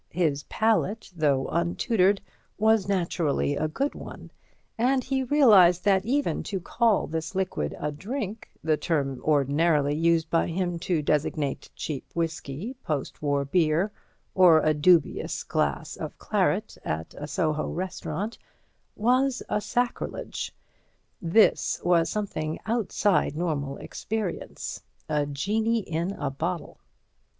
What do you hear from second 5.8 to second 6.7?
that even to